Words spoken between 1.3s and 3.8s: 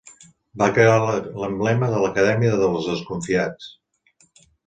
l'emblema de l'Acadèmia dels Desconfiats.